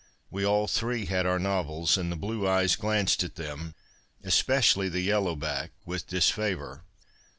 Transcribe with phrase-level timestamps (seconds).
[0.31, 3.75] We all three had our novels, and the blue cj^es glanced at them,
[4.23, 6.83] especially the yellow baek, with disfavour.